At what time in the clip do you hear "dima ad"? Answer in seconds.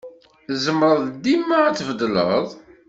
1.23-1.75